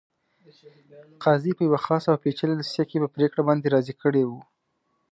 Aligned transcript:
قاضي 1.23 1.51
په 1.55 1.61
یوه 1.67 1.79
خاصه 1.85 2.07
او 2.11 2.21
پېچلې 2.23 2.55
دوسیه 2.57 2.83
کې 2.89 2.97
په 3.03 3.09
پرېکړه 3.15 3.41
باندې 3.47 3.71
راضي 3.75 3.93
کړی 4.01 4.23
وو. 4.25 4.41